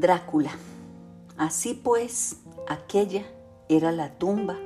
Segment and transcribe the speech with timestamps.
[0.00, 0.52] Drácula.
[1.36, 3.22] Así pues, aquella
[3.68, 4.56] era la tumba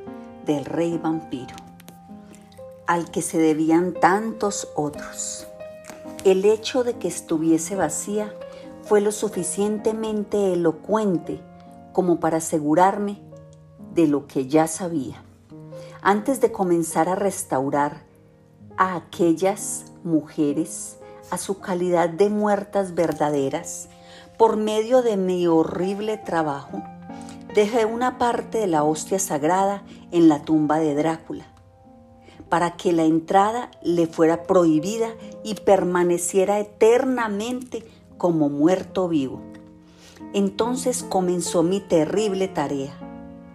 [0.47, 1.57] del rey vampiro,
[2.87, 5.49] al que se debían tantos otros.
[6.25, 8.33] El hecho de que estuviese vacía
[8.85, 11.41] fue lo suficientemente elocuente
[11.93, 13.19] como para asegurarme
[13.93, 15.21] de lo que ya sabía.
[16.01, 18.03] Antes de comenzar a restaurar
[18.77, 20.99] a aquellas mujeres
[21.31, 23.89] a su calidad de muertas verdaderas,
[24.37, 26.83] por medio de mi horrible trabajo,
[27.55, 31.47] dejé una parte de la hostia sagrada en la tumba de Drácula,
[32.49, 35.11] para que la entrada le fuera prohibida
[35.45, 37.85] y permaneciera eternamente
[38.19, 39.41] como muerto vivo.
[40.33, 42.95] Entonces comenzó mi terrible tarea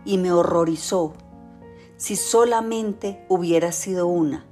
[0.05, 1.13] y me horrorizó.
[1.97, 4.45] Si solamente hubiera sido una,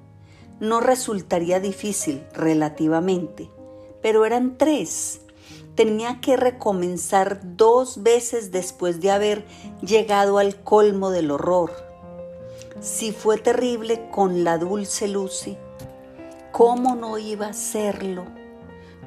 [0.59, 3.49] no resultaría difícil relativamente,
[4.01, 5.21] pero eran tres
[5.77, 9.45] tenía que recomenzar dos veces después de haber
[9.81, 11.71] llegado al colmo del horror.
[12.81, 15.55] Si fue terrible con la dulce Lucy,
[16.51, 18.25] ¿cómo no iba a serlo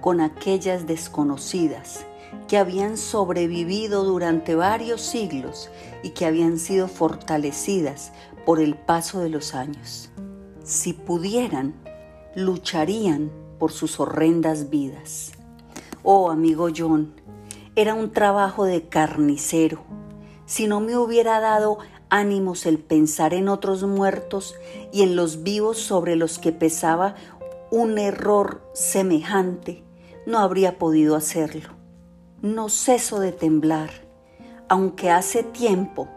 [0.01, 2.07] con aquellas desconocidas
[2.47, 5.71] que habían sobrevivido durante varios siglos
[6.05, 8.13] y que habían sido fortalecidas
[8.47, 10.11] por el paso de los años?
[10.63, 11.75] Si pudieran,
[12.37, 15.33] lucharían por sus horrendas vidas.
[16.03, 17.13] Oh, amigo John,
[17.77, 19.83] era un trabajo de carnicero.
[20.47, 24.55] Si no me hubiera dado ánimos el pensar en otros muertos
[24.93, 27.17] y en los vivos sobre los que pesaba
[27.71, 29.85] un error semejante,
[30.27, 31.69] no habría podido hacerlo.
[32.41, 33.91] No ceso de temblar,
[34.69, 36.09] aunque hace tiempo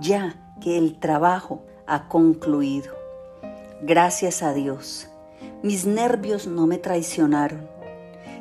[0.00, 2.94] ya que el trabajo ha concluido.
[3.82, 5.08] Gracias a Dios,
[5.64, 7.77] mis nervios no me traicionaron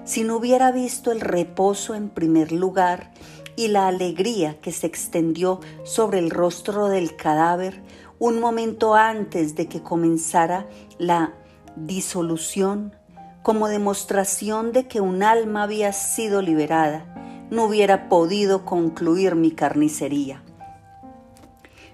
[0.08, 3.12] si no hubiera visto el reposo en primer lugar
[3.58, 7.84] y la alegría que se extendió sobre el rostro del cadáver
[8.18, 10.66] un momento antes de que comenzara
[10.98, 11.34] la
[11.76, 12.96] disolución,
[13.44, 20.42] como demostración de que un alma había sido liberada, no hubiera podido concluir mi carnicería.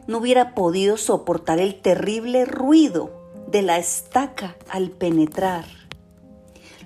[0.05, 3.09] No hubiera podido soportar el terrible ruido
[3.47, 5.65] de la estaca al penetrar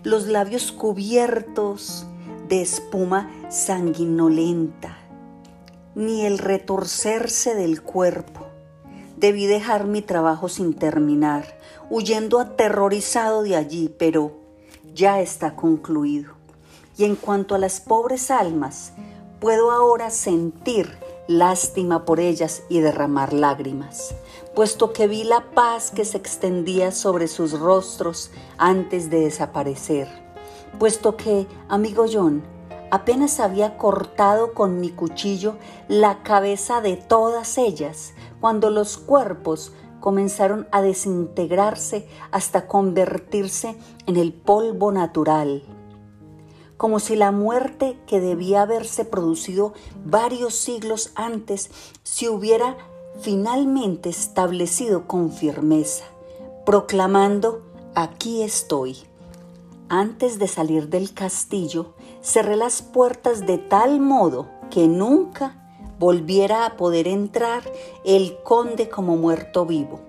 [0.03, 2.05] los labios cubiertos
[2.47, 4.97] de espuma sanguinolenta,
[5.95, 8.45] ni el retorcerse del cuerpo.
[9.17, 11.57] Debí dejar mi trabajo sin terminar,
[11.89, 14.33] huyendo aterrorizado de allí, pero
[14.93, 16.33] ya está concluido.
[16.97, 18.93] Y en cuanto a las pobres almas,
[19.39, 20.97] puedo ahora sentir
[21.27, 24.15] lástima por ellas y derramar lágrimas
[24.57, 30.07] puesto que vi la paz que se extendía sobre sus rostros antes de desaparecer,
[30.79, 32.41] puesto que, amigo John,
[32.89, 35.57] apenas había cortado con mi cuchillo
[35.87, 44.33] la cabeza de todas ellas, cuando los cuerpos comenzaron a desintegrarse hasta convertirse en el
[44.33, 45.61] polvo natural,
[46.77, 51.69] como si la muerte que debía haberse producido varios siglos antes
[52.01, 52.75] se hubiera
[53.19, 56.05] finalmente establecido con firmeza,
[56.65, 57.61] proclamando,
[57.95, 58.97] aquí estoy.
[59.89, 65.63] Antes de salir del castillo, cerré las puertas de tal modo que nunca
[65.97, 67.63] volviera a poder entrar
[68.05, 70.01] el conde como muerto vivo.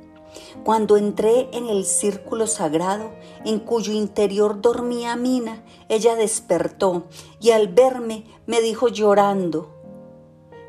[0.65, 3.11] Cuando entré en el círculo sagrado
[3.45, 7.05] en cuyo interior dormía Mina, ella despertó
[7.41, 9.78] y al verme me dijo llorando,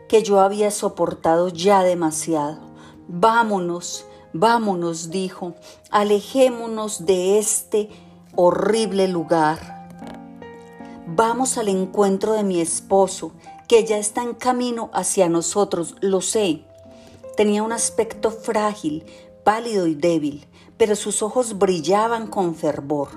[0.10, 2.60] que yo había soportado ya demasiado.
[3.08, 5.54] Vámonos, vámonos, dijo,
[5.92, 7.90] alejémonos de este
[8.36, 9.88] horrible lugar.
[11.08, 13.32] Vamos al encuentro de mi esposo,
[13.68, 16.66] que ya está en camino hacia nosotros, lo sé.
[17.38, 19.06] Tenía un aspecto frágil,
[19.44, 20.48] pálido y débil,
[20.78, 23.10] pero sus ojos brillaban con fervor.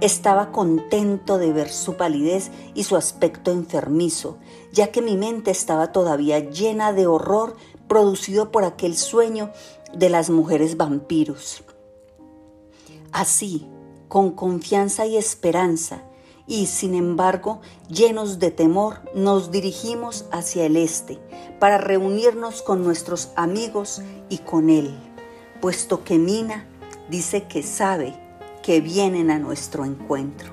[0.00, 4.38] Estaba contento de ver su palidez y su aspecto enfermizo,
[4.78, 7.56] ya que mi mente estaba todavía llena de horror
[7.88, 9.50] producido por aquel sueño
[9.92, 11.64] de las mujeres vampiros.
[13.10, 13.66] Así,
[14.06, 16.04] con confianza y esperanza,
[16.46, 21.18] y sin embargo llenos de temor, nos dirigimos hacia el este
[21.58, 24.96] para reunirnos con nuestros amigos y con él,
[25.60, 26.68] puesto que Mina
[27.10, 28.14] dice que sabe
[28.62, 30.52] que vienen a nuestro encuentro.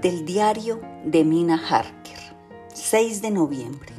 [0.00, 2.05] Del diario de Mina Harker,
[2.76, 3.94] 6 de noviembre.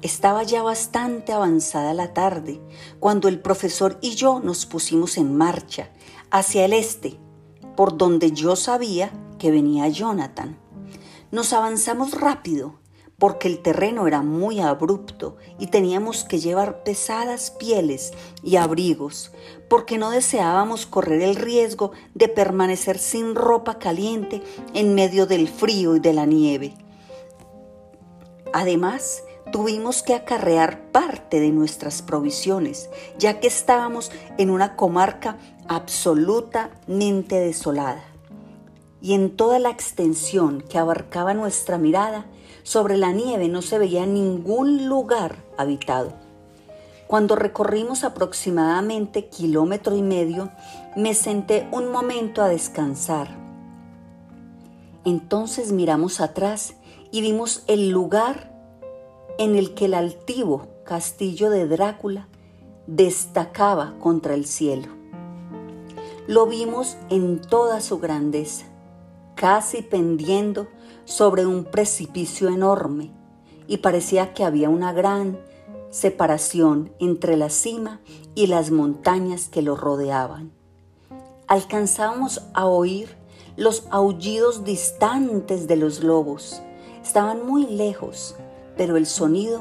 [0.00, 2.62] Estaba ya bastante avanzada la tarde
[2.98, 5.90] cuando el profesor y yo nos pusimos en marcha
[6.30, 7.18] hacia el este,
[7.76, 10.56] por donde yo sabía que venía Jonathan.
[11.30, 12.80] Nos avanzamos rápido
[13.18, 19.30] porque el terreno era muy abrupto y teníamos que llevar pesadas pieles y abrigos,
[19.68, 24.42] porque no deseábamos correr el riesgo de permanecer sin ropa caliente
[24.72, 26.74] en medio del frío y de la nieve.
[28.56, 37.40] Además, tuvimos que acarrear parte de nuestras provisiones, ya que estábamos en una comarca absolutamente
[37.40, 38.04] desolada.
[39.02, 42.26] Y en toda la extensión que abarcaba nuestra mirada,
[42.62, 46.12] sobre la nieve no se veía ningún lugar habitado.
[47.08, 50.52] Cuando recorrimos aproximadamente kilómetro y medio,
[50.94, 53.36] me senté un momento a descansar.
[55.04, 56.76] Entonces miramos atrás
[57.14, 58.50] y vimos el lugar
[59.38, 62.26] en el que el altivo castillo de Drácula
[62.88, 64.88] destacaba contra el cielo.
[66.26, 68.66] Lo vimos en toda su grandeza,
[69.36, 70.66] casi pendiendo
[71.04, 73.12] sobre un precipicio enorme
[73.68, 75.38] y parecía que había una gran
[75.90, 78.00] separación entre la cima
[78.34, 80.50] y las montañas que lo rodeaban.
[81.46, 83.16] Alcanzábamos a oír
[83.56, 86.60] los aullidos distantes de los lobos.
[87.04, 88.34] Estaban muy lejos,
[88.78, 89.60] pero el sonido,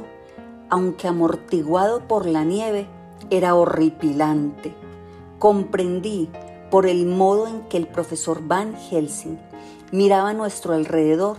[0.69, 2.87] aunque amortiguado por la nieve,
[3.29, 4.73] era horripilante.
[5.39, 6.29] Comprendí
[6.71, 9.37] por el modo en que el profesor Van Helsing
[9.91, 11.35] miraba a nuestro alrededor,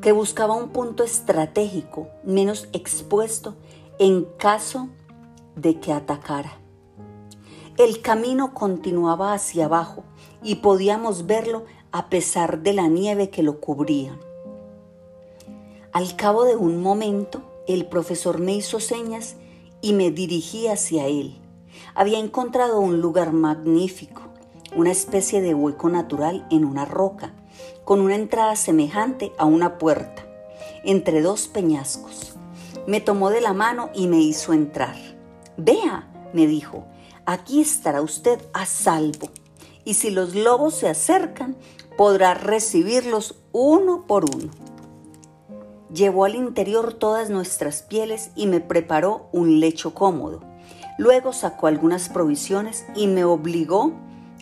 [0.00, 3.56] que buscaba un punto estratégico menos expuesto
[3.98, 4.88] en caso
[5.56, 6.52] de que atacara.
[7.76, 10.04] El camino continuaba hacia abajo
[10.40, 14.16] y podíamos verlo a pesar de la nieve que lo cubría.
[15.92, 19.34] Al cabo de un momento, el profesor me hizo señas
[19.80, 21.40] y me dirigí hacia él.
[21.96, 24.22] Había encontrado un lugar magnífico,
[24.76, 27.34] una especie de hueco natural en una roca,
[27.84, 30.24] con una entrada semejante a una puerta,
[30.84, 32.36] entre dos peñascos.
[32.86, 34.94] Me tomó de la mano y me hizo entrar.
[35.56, 36.84] Vea, me dijo,
[37.26, 39.28] aquí estará usted a salvo,
[39.84, 41.56] y si los lobos se acercan,
[41.96, 44.69] podrá recibirlos uno por uno.
[45.92, 50.40] Llevó al interior todas nuestras pieles y me preparó un lecho cómodo.
[50.98, 53.92] Luego sacó algunas provisiones y me obligó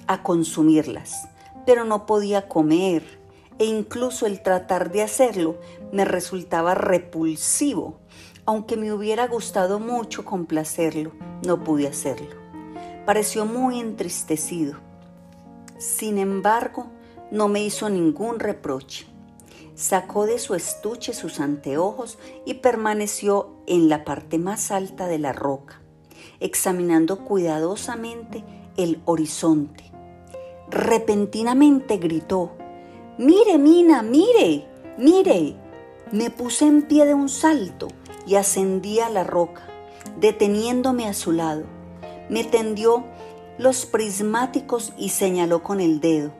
[0.06, 1.28] a consumirlas,
[1.64, 3.18] pero no podía comer
[3.58, 5.56] e incluso el tratar de hacerlo
[5.92, 7.98] me resultaba repulsivo.
[8.44, 11.12] Aunque me hubiera gustado mucho complacerlo,
[11.46, 12.36] no pude hacerlo.
[13.04, 14.76] Pareció muy entristecido.
[15.78, 16.86] Sin embargo,
[17.30, 19.06] no me hizo ningún reproche.
[19.78, 25.32] Sacó de su estuche sus anteojos y permaneció en la parte más alta de la
[25.32, 25.80] roca,
[26.40, 28.42] examinando cuidadosamente
[28.76, 29.84] el horizonte.
[30.68, 32.56] Repentinamente gritó,
[33.18, 34.66] Mire, Mina, mire,
[34.98, 35.54] mire.
[36.10, 37.86] Me puse en pie de un salto
[38.26, 39.62] y ascendí a la roca,
[40.18, 41.62] deteniéndome a su lado.
[42.28, 43.04] Me tendió
[43.58, 46.32] los prismáticos y señaló con el dedo.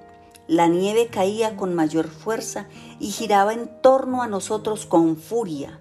[0.48, 2.66] La nieve caía con mayor fuerza
[2.98, 5.78] y giraba en torno a nosotros con furia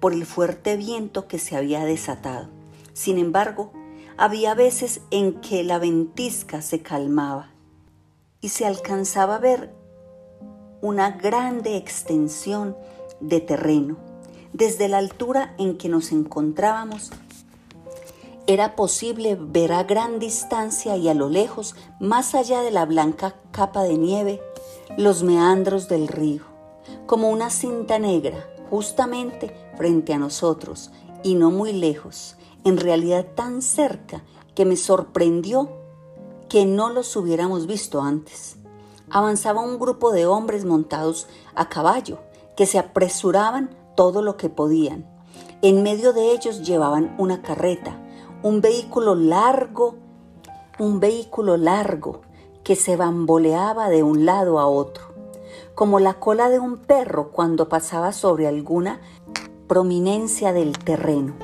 [0.00, 2.48] por el fuerte viento que se había desatado.
[2.92, 3.72] Sin embargo,
[4.18, 7.50] había veces en que la ventisca se calmaba
[8.42, 9.74] y se alcanzaba a ver
[10.82, 12.76] una grande extensión
[13.20, 13.96] de terreno.
[14.52, 17.12] Desde la altura en que nos encontrábamos,
[18.46, 23.36] era posible ver a gran distancia y a lo lejos, más allá de la blanca
[23.50, 24.40] capa de nieve,
[24.96, 26.42] los meandros del río,
[27.06, 30.90] como una cinta negra, justamente frente a nosotros
[31.22, 35.70] y no muy lejos, en realidad tan cerca que me sorprendió
[36.48, 38.56] que no los hubiéramos visto antes
[39.10, 42.18] avanzaba un grupo de hombres montados a caballo,
[42.56, 45.06] que se apresuraban todo lo que podían.
[45.62, 47.99] En medio de ellos llevaban una carreta,
[48.42, 49.96] un vehículo largo,
[50.78, 52.22] un vehículo largo
[52.64, 55.04] que se bamboleaba de un lado a otro,
[55.74, 59.00] como la cola de un perro cuando pasaba sobre alguna
[59.66, 61.34] prominencia del terreno.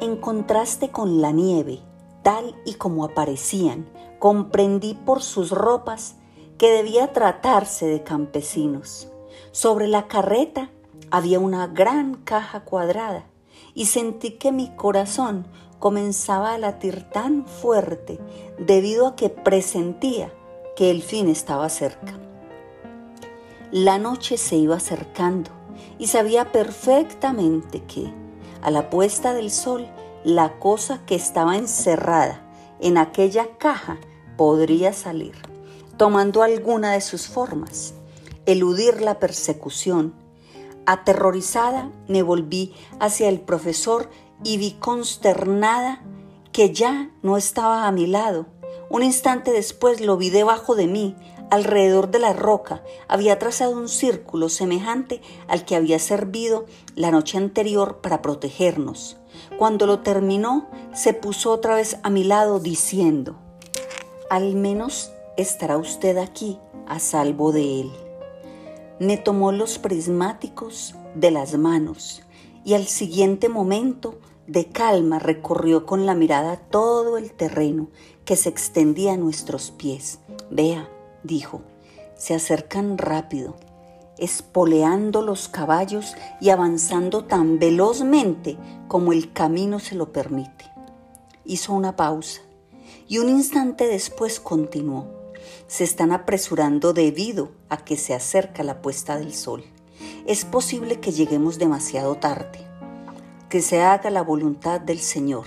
[0.00, 1.80] En contraste con la nieve,
[2.22, 3.88] tal y como aparecían,
[4.20, 6.14] comprendí por sus ropas
[6.58, 9.08] que debía tratarse de campesinos.
[9.50, 10.70] Sobre la carreta
[11.10, 13.26] había una gran caja cuadrada
[13.74, 15.46] y sentí que mi corazón
[15.82, 18.20] comenzaba a latir tan fuerte
[18.56, 20.32] debido a que presentía
[20.76, 22.14] que el fin estaba cerca.
[23.72, 25.50] La noche se iba acercando
[25.98, 28.14] y sabía perfectamente que,
[28.62, 29.88] a la puesta del sol,
[30.22, 32.48] la cosa que estaba encerrada
[32.78, 33.98] en aquella caja
[34.36, 35.34] podría salir
[35.96, 37.94] tomando alguna de sus formas.
[38.46, 40.14] eludir la persecución.
[40.86, 44.10] Aterrorizada, me volví hacia el profesor
[44.44, 46.02] y vi consternada
[46.52, 48.46] que ya no estaba a mi lado.
[48.90, 51.16] Un instante después lo vi debajo de mí,
[51.50, 52.82] alrededor de la roca.
[53.08, 59.18] Había trazado un círculo semejante al que había servido la noche anterior para protegernos.
[59.58, 63.36] Cuando lo terminó, se puso otra vez a mi lado diciendo,
[64.28, 67.92] al menos estará usted aquí a salvo de él.
[68.98, 72.22] Me tomó los prismáticos de las manos
[72.64, 77.88] y al siguiente momento de calma recorrió con la mirada todo el terreno
[78.24, 80.18] que se extendía a nuestros pies.
[80.50, 80.88] Vea,
[81.22, 81.62] dijo,
[82.16, 83.56] se acercan rápido,
[84.18, 88.58] espoleando los caballos y avanzando tan velozmente
[88.88, 90.70] como el camino se lo permite.
[91.44, 92.42] Hizo una pausa
[93.08, 95.06] y un instante después continuó.
[95.66, 99.64] Se están apresurando debido a que se acerca la puesta del sol.
[100.26, 102.71] Es posible que lleguemos demasiado tarde
[103.52, 105.44] que se haga la voluntad del Señor.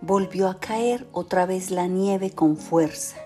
[0.00, 3.18] Volvió a caer otra vez la nieve con fuerza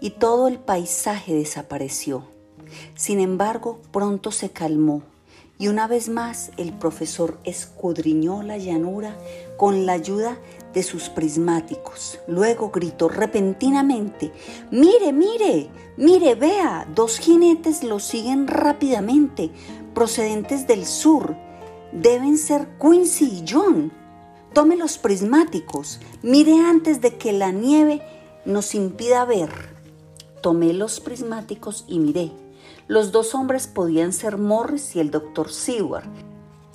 [0.00, 2.24] y todo el paisaje desapareció.
[2.94, 5.02] Sin embargo, pronto se calmó
[5.58, 9.18] y una vez más el profesor escudriñó la llanura
[9.58, 10.38] con la ayuda
[10.72, 12.20] de sus prismáticos.
[12.26, 14.32] Luego gritó repentinamente,
[14.70, 19.50] Mire, mire, mire, vea, dos jinetes lo siguen rápidamente,
[19.92, 21.36] procedentes del sur
[21.92, 23.92] deben ser Quincy y John.
[24.52, 28.02] Tome los prismáticos, mire antes de que la nieve
[28.44, 29.50] nos impida ver.
[30.40, 32.32] Tomé los prismáticos y miré.
[32.88, 36.04] Los dos hombres podían ser Morris y el doctor Seward.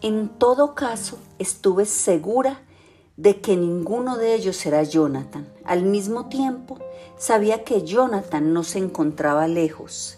[0.01, 2.61] En todo caso, estuve segura
[3.17, 5.47] de que ninguno de ellos era Jonathan.
[5.65, 6.77] Al mismo tiempo,
[7.17, 10.17] sabía que Jonathan no se encontraba lejos.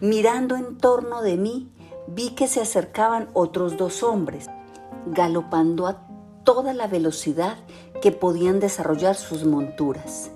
[0.00, 1.70] Mirando en torno de mí,
[2.14, 4.46] vi que se acercaban otros dos hombres,
[5.06, 6.06] galopando a
[6.42, 7.56] toda la velocidad
[8.00, 10.30] que podían desarrollar sus monturas.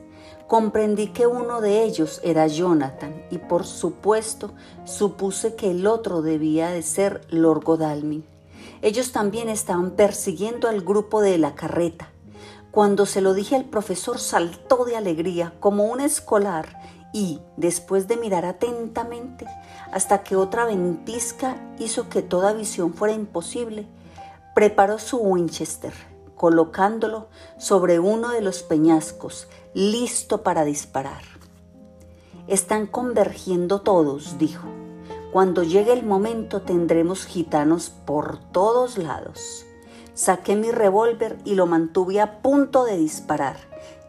[0.47, 4.53] Comprendí que uno de ellos era Jonathan y por supuesto
[4.85, 8.25] supuse que el otro debía de ser Lord Godalming.
[8.83, 12.11] Ellos también estaban persiguiendo al grupo de la carreta.
[12.71, 16.79] Cuando se lo dije al profesor saltó de alegría como un escolar
[17.13, 19.47] y, después de mirar atentamente,
[19.93, 23.87] hasta que otra ventisca hizo que toda visión fuera imposible,
[24.55, 25.93] preparó su Winchester,
[26.35, 27.29] colocándolo
[27.59, 31.23] sobre uno de los peñascos, listo para disparar.
[32.49, 34.67] Están convergiendo todos, dijo.
[35.33, 39.65] Cuando llegue el momento tendremos gitanos por todos lados.
[40.15, 43.57] Saqué mi revólver y lo mantuve a punto de disparar,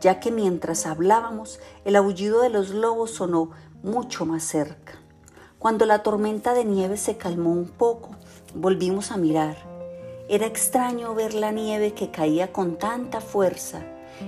[0.04, 3.52] ya que mientras hablábamos el aullido de los lobos sonó
[3.84, 5.00] mucho más cerca.
[5.60, 8.10] Cuando la tormenta de nieve se calmó un poco,
[8.54, 9.56] volvimos a mirar.
[10.28, 13.82] Era extraño ver la nieve que caía con tanta fuerza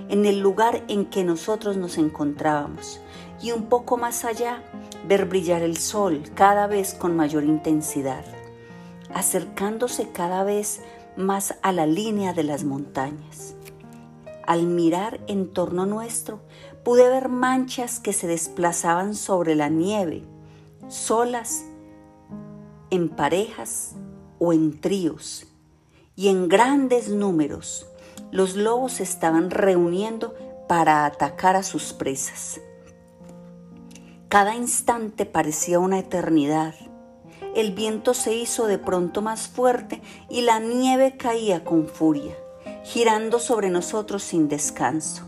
[0.07, 3.01] en el lugar en que nosotros nos encontrábamos
[3.41, 4.63] y un poco más allá
[5.05, 8.23] ver brillar el sol cada vez con mayor intensidad,
[9.13, 10.79] acercándose cada vez
[11.17, 13.54] más a la línea de las montañas.
[14.45, 16.39] Al mirar en torno nuestro,
[16.83, 20.23] pude ver manchas que se desplazaban sobre la nieve
[20.87, 21.65] solas,
[22.89, 23.95] en parejas
[24.39, 25.47] o en tríos,
[26.15, 27.87] y en grandes números.
[28.31, 30.33] Los lobos se estaban reuniendo
[30.67, 32.59] para atacar a sus presas.
[34.29, 36.73] Cada instante parecía una eternidad.
[37.55, 42.35] El viento se hizo de pronto más fuerte y la nieve caía con furia,
[42.85, 45.23] girando sobre nosotros sin descanso.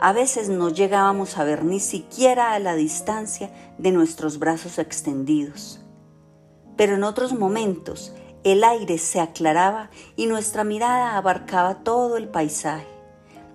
[0.00, 5.80] A veces no llegábamos a ver ni siquiera a la distancia de nuestros brazos extendidos.
[6.76, 12.88] Pero en otros momentos el aire se aclaraba y nuestra mirada abarcaba todo el paisaje.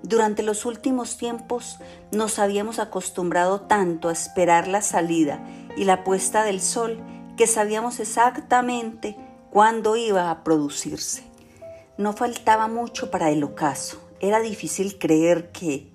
[0.02, 1.78] Durante los últimos tiempos
[2.14, 7.00] nos habíamos acostumbrado tanto a esperar la salida y la puesta del sol
[7.36, 9.18] que sabíamos exactamente
[9.52, 11.35] cuándo iba a producirse.
[11.98, 14.02] No faltaba mucho para el ocaso.
[14.20, 15.90] Era difícil creer que,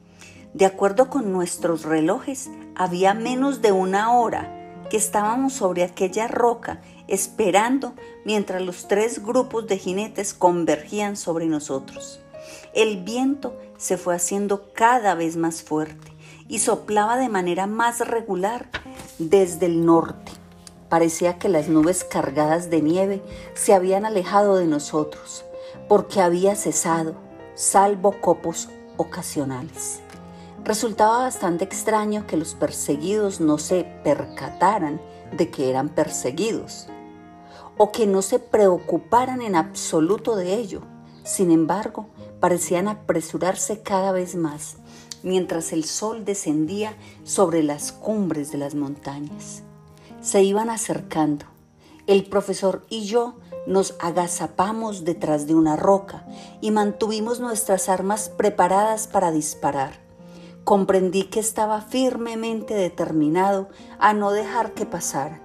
[0.54, 4.56] de acuerdo con nuestros relojes, había menos de una hora
[4.88, 12.20] que estábamos sobre aquella roca esperando mientras los tres grupos de jinetes convergían sobre nosotros.
[12.72, 16.12] El viento se fue haciendo cada vez más fuerte
[16.48, 18.70] y soplaba de manera más regular
[19.18, 20.32] desde el norte.
[20.88, 23.22] Parecía que las nubes cargadas de nieve
[23.54, 25.44] se habían alejado de nosotros,
[25.90, 27.16] porque había cesado,
[27.56, 29.98] salvo copos ocasionales.
[30.62, 35.00] Resultaba bastante extraño que los perseguidos no se percataran
[35.36, 36.86] de que eran perseguidos
[37.76, 40.82] o que no se preocuparan en absoluto de ello.
[41.24, 42.06] Sin embargo,
[42.38, 44.76] parecían apresurarse cada vez más
[45.24, 46.94] mientras el sol descendía
[47.24, 49.64] sobre las cumbres de las montañas.
[50.20, 51.46] Se iban acercando.
[52.06, 56.24] El profesor y yo nos agazapamos detrás de una roca
[56.60, 60.00] y mantuvimos nuestras armas preparadas para disparar.
[60.64, 65.40] Comprendí que estaba firmemente determinado a no dejar que pasara.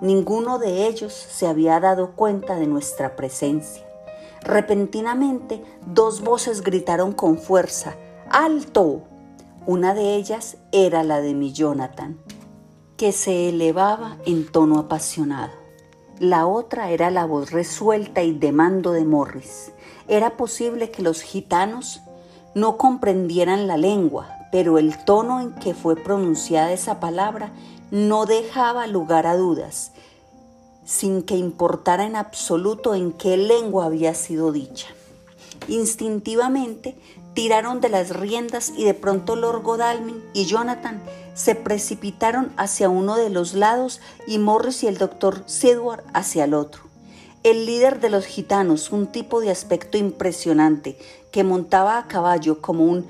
[0.00, 3.84] Ninguno de ellos se había dado cuenta de nuestra presencia.
[4.42, 7.96] Repentinamente, dos voces gritaron con fuerza,
[8.30, 9.02] ¡Alto!
[9.66, 12.18] Una de ellas era la de mi Jonathan,
[12.96, 15.67] que se elevaba en tono apasionado.
[16.20, 19.70] La otra era la voz resuelta y de mando de Morris.
[20.08, 22.00] Era posible que los gitanos
[22.54, 27.52] no comprendieran la lengua, pero el tono en que fue pronunciada esa palabra
[27.92, 29.92] no dejaba lugar a dudas,
[30.84, 34.88] sin que importara en absoluto en qué lengua había sido dicha.
[35.68, 36.96] Instintivamente
[37.32, 41.00] tiraron de las riendas y de pronto Lord Godalming y Jonathan
[41.38, 46.52] se precipitaron hacia uno de los lados y Morris y el doctor Sedward hacia el
[46.52, 46.82] otro.
[47.44, 50.98] El líder de los gitanos, un tipo de aspecto impresionante,
[51.30, 53.06] que montaba a caballo como un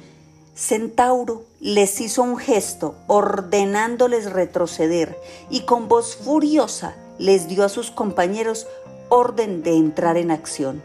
[0.55, 5.19] centauro, les hizo un gesto ordenándoles retroceder
[5.49, 8.67] y con voz furiosa les dio a sus compañeros
[9.09, 10.83] orden de entrar en acción.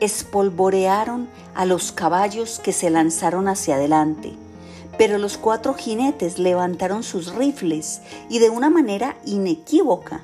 [0.00, 4.32] Espolvorearon a los caballos que se lanzaron hacia adelante,
[5.00, 10.22] pero los cuatro jinetes levantaron sus rifles y de una manera inequívoca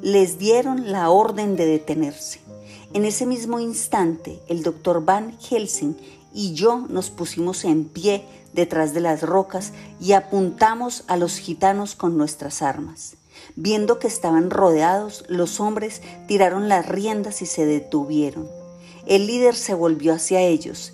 [0.00, 2.38] les dieron la orden de detenerse.
[2.92, 5.96] En ese mismo instante, el doctor Van Helsing
[6.32, 11.96] y yo nos pusimos en pie detrás de las rocas y apuntamos a los gitanos
[11.96, 13.16] con nuestras armas.
[13.56, 18.48] Viendo que estaban rodeados, los hombres tiraron las riendas y se detuvieron.
[19.04, 20.92] El líder se volvió hacia ellos,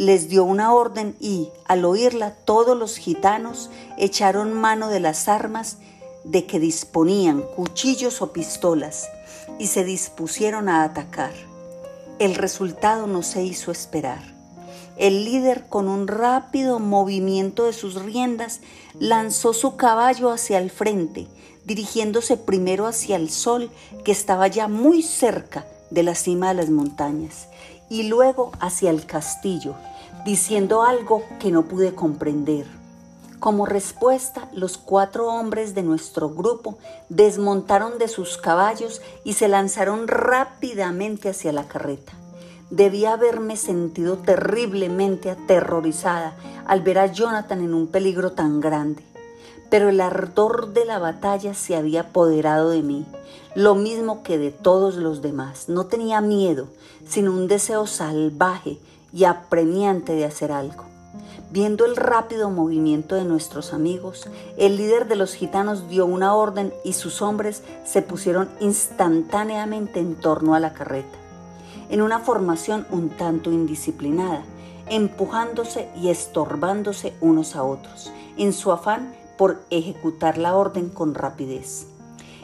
[0.00, 5.76] les dio una orden y, al oírla, todos los gitanos echaron mano de las armas
[6.24, 9.10] de que disponían, cuchillos o pistolas,
[9.58, 11.34] y se dispusieron a atacar.
[12.18, 14.22] El resultado no se hizo esperar.
[14.96, 18.60] El líder, con un rápido movimiento de sus riendas,
[18.98, 21.26] lanzó su caballo hacia el frente,
[21.66, 23.70] dirigiéndose primero hacia el sol
[24.02, 27.49] que estaba ya muy cerca de la cima de las montañas,
[27.90, 29.74] y luego hacia el castillo,
[30.24, 32.66] diciendo algo que no pude comprender.
[33.40, 40.08] Como respuesta, los cuatro hombres de nuestro grupo desmontaron de sus caballos y se lanzaron
[40.08, 42.12] rápidamente hacia la carreta.
[42.70, 49.09] Debía haberme sentido terriblemente aterrorizada al ver a Jonathan en un peligro tan grande.
[49.70, 53.06] Pero el ardor de la batalla se había apoderado de mí,
[53.54, 55.68] lo mismo que de todos los demás.
[55.68, 56.66] No tenía miedo,
[57.06, 58.78] sino un deseo salvaje
[59.12, 60.84] y apremiante de hacer algo.
[61.50, 66.72] Viendo el rápido movimiento de nuestros amigos, el líder de los gitanos dio una orden
[66.84, 71.20] y sus hombres se pusieron instantáneamente en torno a la carreta
[71.90, 74.42] en una formación un tanto indisciplinada,
[74.88, 81.86] empujándose y estorbándose unos a otros, en su afán por ejecutar la orden con rapidez.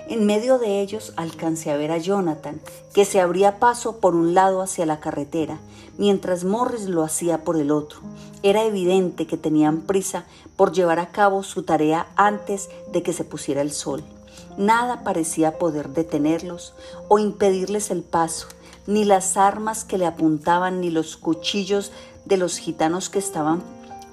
[0.08, 2.58] En medio de ellos alcancé a ver a Jonathan,
[2.94, 5.58] que se abría paso por un lado hacia la carretera,
[5.98, 7.98] mientras Morris lo hacía por el otro.
[8.42, 10.24] Era evidente que tenían prisa
[10.56, 14.02] por llevar a cabo su tarea antes de que se pusiera el sol.
[14.56, 16.72] Nada parecía poder detenerlos
[17.08, 18.46] o impedirles el paso,
[18.86, 21.92] ni las armas que le apuntaban, ni los cuchillos
[22.24, 23.62] de los gitanos que estaban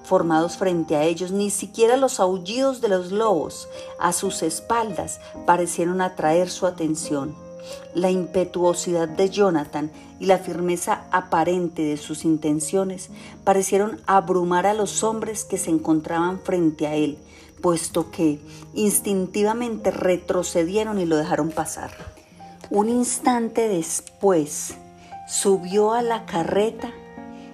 [0.04, 3.68] formados frente a ellos, ni siquiera los aullidos de los lobos
[4.00, 7.36] a sus espaldas parecieron atraer su atención.
[7.94, 13.10] La impetuosidad de Jonathan y la firmeza aparente de sus intenciones
[13.44, 17.18] parecieron abrumar a los hombres que se encontraban frente a él,
[17.62, 18.40] puesto que
[18.74, 21.92] instintivamente retrocedieron y lo dejaron pasar.
[22.70, 24.76] Un instante después
[25.28, 26.92] subió a la carreta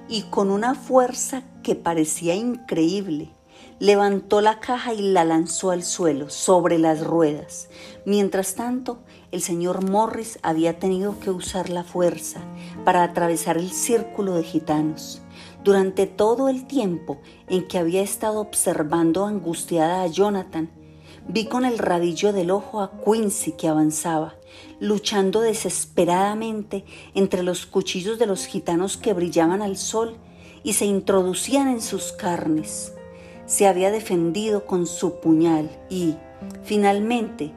[0.09, 3.31] y con una fuerza que parecía increíble,
[3.79, 7.69] levantó la caja y la lanzó al suelo, sobre las ruedas.
[8.05, 8.99] Mientras tanto,
[9.31, 12.41] el señor Morris había tenido que usar la fuerza
[12.83, 15.21] para atravesar el círculo de gitanos.
[15.63, 20.71] Durante todo el tiempo en que había estado observando angustiada a Jonathan,
[21.31, 24.33] Vi con el radillo del ojo a Quincy que avanzaba,
[24.79, 30.17] luchando desesperadamente entre los cuchillos de los gitanos que brillaban al sol
[30.63, 32.93] y se introducían en sus carnes.
[33.45, 36.15] Se había defendido con su puñal y,
[36.63, 37.53] finalmente,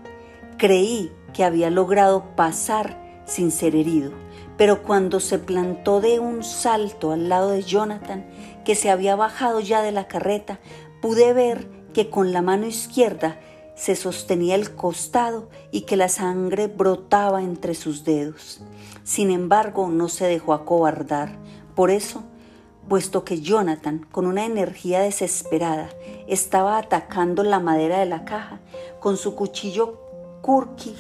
[0.59, 4.13] creí que había logrado pasar sin ser herido.
[4.59, 8.27] Pero cuando se plantó de un salto al lado de Jonathan,
[8.67, 10.61] que se había bajado ya de la carreta,
[11.01, 13.39] pude ver que con la mano izquierda
[13.83, 18.61] se sostenía el costado y que la sangre brotaba entre sus dedos.
[19.03, 21.37] Sin embargo, no se dejó acobardar.
[21.75, 22.23] Por eso,
[22.89, 25.89] puesto que Jonathan, con una energía desesperada,
[26.29, 28.61] estaba atacando la madera de la caja
[29.01, 29.99] con su cuchillo
[30.43, 30.95] Kurki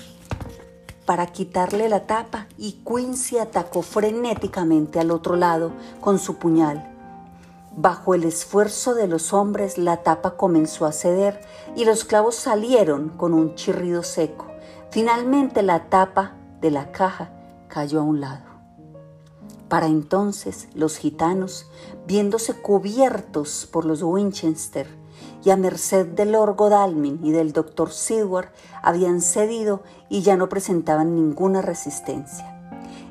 [1.06, 6.91] para quitarle la tapa y Quincy atacó frenéticamente al otro lado con su puñal.
[7.74, 11.40] Bajo el esfuerzo de los hombres la tapa comenzó a ceder
[11.74, 14.44] y los clavos salieron con un chirrido seco.
[14.90, 17.30] Finalmente la tapa de la caja
[17.68, 18.44] cayó a un lado.
[19.70, 21.66] Para entonces los gitanos,
[22.06, 24.86] viéndose cubiertos por los Winchester
[25.42, 28.48] y a merced del Lord Godalming y del doctor Seward,
[28.82, 32.50] habían cedido y ya no presentaban ninguna resistencia.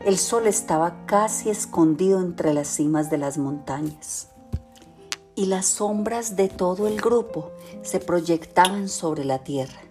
[0.05, 4.30] El sol estaba casi escondido entre las cimas de las montañas
[5.35, 9.81] y las sombras de todo el grupo se proyectaban sobre la tierra.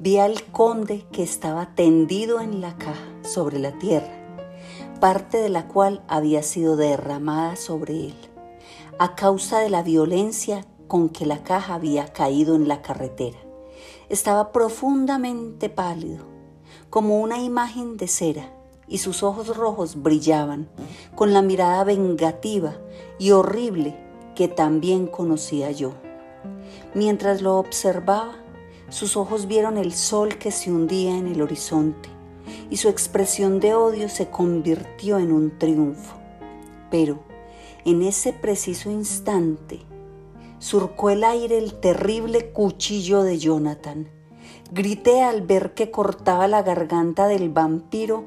[0.00, 4.12] Vi al conde que estaba tendido en la caja sobre la tierra,
[5.00, 8.14] parte de la cual había sido derramada sobre él,
[8.98, 13.38] a causa de la violencia con que la caja había caído en la carretera.
[14.08, 16.24] Estaba profundamente pálido,
[16.90, 18.52] como una imagen de cera,
[18.86, 20.68] y sus ojos rojos brillaban,
[21.14, 22.76] con la mirada vengativa
[23.18, 24.07] y horrible
[24.38, 25.94] que también conocía yo.
[26.94, 28.36] Mientras lo observaba,
[28.88, 32.08] sus ojos vieron el sol que se hundía en el horizonte
[32.70, 36.14] y su expresión de odio se convirtió en un triunfo.
[36.88, 37.18] Pero
[37.84, 39.80] en ese preciso instante
[40.60, 44.08] surcó el aire el terrible cuchillo de Jonathan.
[44.70, 48.24] Grité al ver que cortaba la garganta del vampiro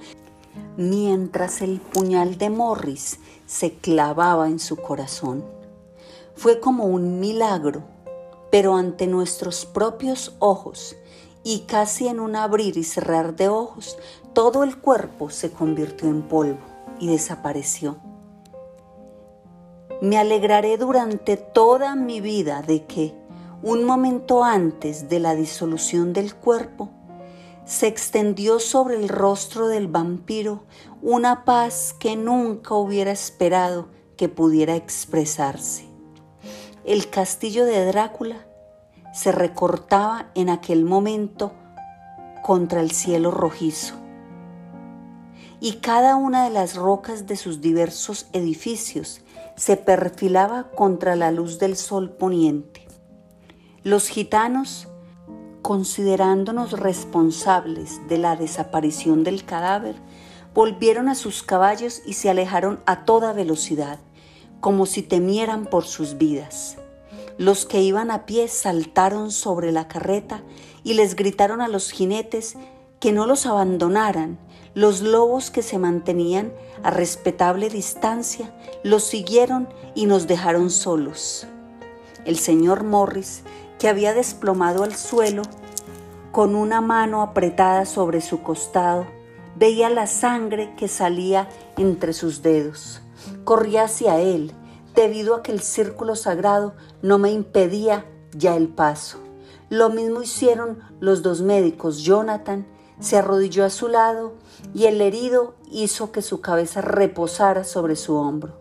[0.75, 5.60] mientras el puñal de Morris se clavaba en su corazón.
[6.41, 7.83] Fue como un milagro,
[8.49, 10.95] pero ante nuestros propios ojos
[11.43, 13.95] y casi en un abrir y cerrar de ojos,
[14.33, 16.57] todo el cuerpo se convirtió en polvo
[16.99, 17.97] y desapareció.
[20.01, 23.13] Me alegraré durante toda mi vida de que,
[23.61, 26.89] un momento antes de la disolución del cuerpo,
[27.65, 30.63] se extendió sobre el rostro del vampiro
[31.03, 35.90] una paz que nunca hubiera esperado que pudiera expresarse.
[36.83, 38.37] El castillo de Drácula
[39.13, 41.51] se recortaba en aquel momento
[42.41, 43.93] contra el cielo rojizo
[45.59, 49.21] y cada una de las rocas de sus diversos edificios
[49.55, 52.87] se perfilaba contra la luz del sol poniente.
[53.83, 54.87] Los gitanos,
[55.61, 59.97] considerándonos responsables de la desaparición del cadáver,
[60.55, 63.99] volvieron a sus caballos y se alejaron a toda velocidad
[64.61, 66.77] como si temieran por sus vidas.
[67.37, 70.43] Los que iban a pie saltaron sobre la carreta
[70.83, 72.55] y les gritaron a los jinetes
[72.99, 74.37] que no los abandonaran.
[74.73, 81.47] Los lobos que se mantenían a respetable distancia los siguieron y nos dejaron solos.
[82.23, 83.41] El señor Morris,
[83.79, 85.41] que había desplomado al suelo,
[86.31, 89.07] con una mano apretada sobre su costado,
[89.55, 93.01] veía la sangre que salía entre sus dedos.
[93.43, 94.53] Corrí hacia él,
[94.95, 99.17] debido a que el círculo sagrado no me impedía ya el paso.
[99.69, 101.99] Lo mismo hicieron los dos médicos.
[101.99, 102.67] Jonathan
[102.99, 104.33] se arrodilló a su lado
[104.73, 108.53] y el herido hizo que su cabeza reposara sobre su hombro.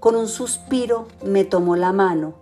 [0.00, 2.34] Con un suspiro me tomó la mano,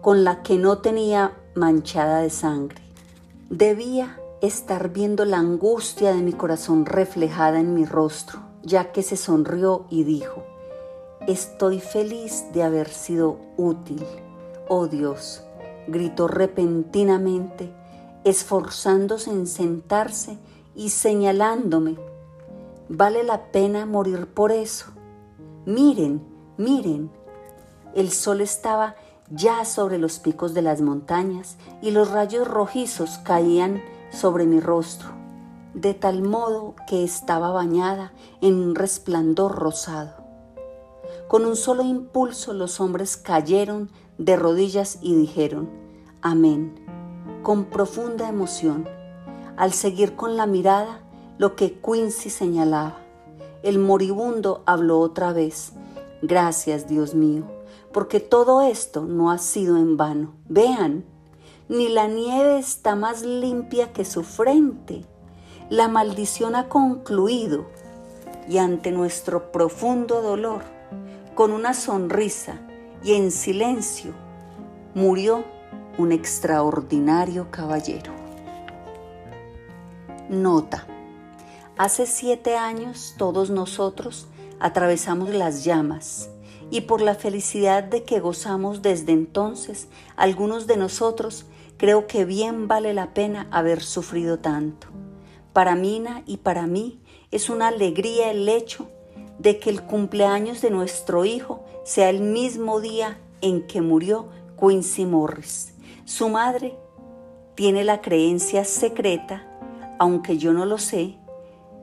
[0.00, 2.80] con la que no tenía manchada de sangre.
[3.50, 9.16] Debía estar viendo la angustia de mi corazón reflejada en mi rostro, ya que se
[9.16, 10.44] sonrió y dijo,
[11.28, 14.02] Estoy feliz de haber sido útil.
[14.66, 15.42] Oh Dios,
[15.86, 17.70] gritó repentinamente,
[18.24, 20.38] esforzándose en sentarse
[20.74, 21.98] y señalándome.
[22.88, 24.86] Vale la pena morir por eso.
[25.66, 26.22] Miren,
[26.56, 27.10] miren.
[27.94, 28.96] El sol estaba
[29.30, 35.10] ya sobre los picos de las montañas y los rayos rojizos caían sobre mi rostro,
[35.74, 40.17] de tal modo que estaba bañada en un resplandor rosado.
[41.28, 45.68] Con un solo impulso los hombres cayeron de rodillas y dijeron,
[46.22, 46.74] Amén,
[47.42, 48.88] con profunda emoción,
[49.58, 51.02] al seguir con la mirada
[51.36, 52.96] lo que Quincy señalaba.
[53.62, 55.72] El moribundo habló otra vez,
[56.22, 57.44] Gracias, Dios mío,
[57.92, 60.34] porque todo esto no ha sido en vano.
[60.48, 61.04] Vean,
[61.68, 65.04] ni la nieve está más limpia que su frente.
[65.68, 67.66] La maldición ha concluido
[68.48, 70.77] y ante nuestro profundo dolor,
[71.38, 72.58] con una sonrisa
[73.04, 74.12] y en silencio,
[74.96, 75.44] murió
[75.96, 78.10] un extraordinario caballero.
[80.28, 80.84] Nota.
[81.76, 84.26] Hace siete años todos nosotros
[84.58, 86.28] atravesamos las llamas
[86.72, 91.46] y por la felicidad de que gozamos desde entonces, algunos de nosotros
[91.76, 94.88] creo que bien vale la pena haber sufrido tanto.
[95.52, 98.90] Para Mina y para mí es una alegría el hecho
[99.38, 104.26] de que el cumpleaños de nuestro hijo sea el mismo día en que murió
[104.60, 105.74] Quincy Morris.
[106.04, 106.76] Su madre
[107.54, 109.46] tiene la creencia secreta,
[109.98, 111.16] aunque yo no lo sé,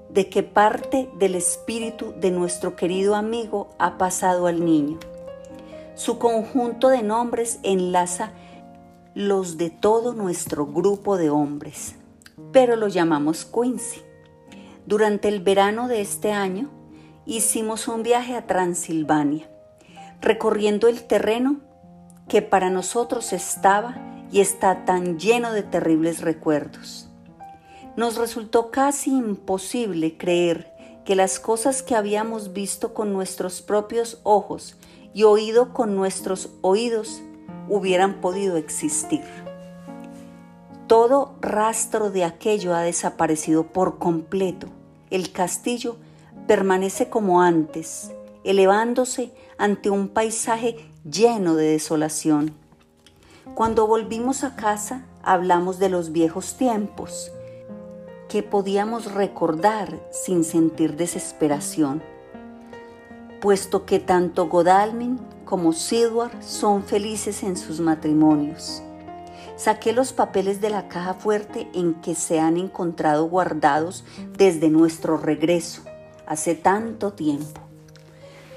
[0.10, 4.98] de que parte del espíritu de nuestro querido amigo ha pasado al niño.
[5.96, 8.32] Su conjunto de nombres enlaza
[9.14, 11.96] los de todo nuestro grupo de hombres,
[12.52, 14.02] pero lo llamamos Quincy.
[14.86, 16.70] Durante el verano de este año
[17.26, 19.50] hicimos un viaje a Transilvania,
[20.22, 21.62] recorriendo el terreno
[22.28, 23.98] que para nosotros estaba
[24.32, 27.10] y está tan lleno de terribles recuerdos.
[27.96, 30.74] Nos resultó casi imposible creer
[31.06, 34.76] que las cosas que habíamos visto con nuestros propios ojos
[35.14, 37.22] y oído con nuestros oídos
[37.70, 39.24] hubieran podido existir.
[40.88, 44.68] Todo rastro de aquello ha desaparecido por completo.
[45.10, 45.98] El castillo
[46.48, 48.12] permanece como antes,
[48.44, 50.78] elevándose ante un paisaje
[51.10, 52.54] lleno de desolación.
[53.54, 57.32] Cuando volvimos a casa hablamos de los viejos tiempos
[58.30, 62.02] que podíamos recordar sin sentir desesperación,
[63.40, 68.82] puesto que tanto Godalming como Sidward son felices en sus matrimonios.
[69.56, 74.04] Saqué los papeles de la caja fuerte en que se han encontrado guardados
[74.38, 75.84] desde nuestro regreso,
[76.28, 77.62] hace tanto tiempo.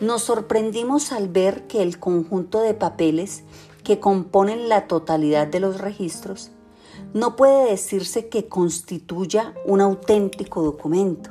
[0.01, 3.43] Nos sorprendimos al ver que el conjunto de papeles
[3.83, 6.51] que componen la totalidad de los registros
[7.15, 11.31] no puede decirse que constituya un auténtico documento.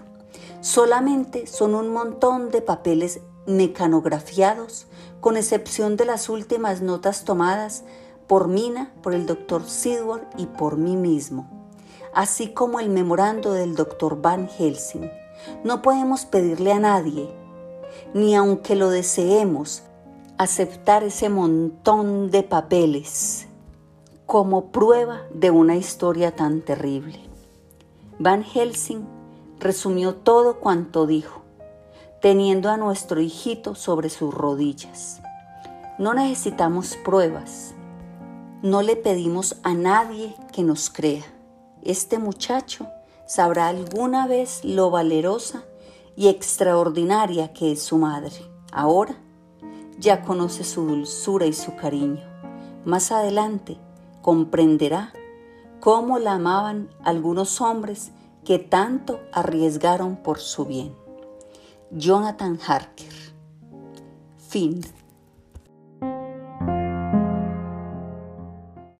[0.61, 4.87] Solamente son un montón de papeles mecanografiados,
[5.21, 7.83] con excepción de las últimas notas tomadas
[8.27, 11.49] por Mina, por el doctor Sidward y por mí mismo,
[12.13, 15.09] así como el memorando del doctor Van Helsing.
[15.63, 17.29] No podemos pedirle a nadie,
[18.13, 19.83] ni aunque lo deseemos,
[20.37, 23.47] aceptar ese montón de papeles
[24.27, 27.19] como prueba de una historia tan terrible.
[28.19, 29.07] Van Helsing
[29.59, 31.41] resumió todo cuanto dijo,
[32.21, 35.21] teniendo a nuestro hijito sobre sus rodillas.
[35.97, 37.73] No necesitamos pruebas,
[38.61, 41.23] no le pedimos a nadie que nos crea.
[41.81, 42.87] Este muchacho
[43.27, 45.63] sabrá alguna vez lo valerosa
[46.15, 48.33] y extraordinaria que es su madre.
[48.71, 49.15] Ahora
[49.99, 52.23] ya conoce su dulzura y su cariño.
[52.85, 53.77] Más adelante
[54.21, 55.13] comprenderá
[55.79, 58.11] cómo la amaban algunos hombres
[58.43, 60.95] que tanto arriesgaron por su bien.
[61.91, 63.13] Jonathan Harker.
[64.37, 64.81] Fin.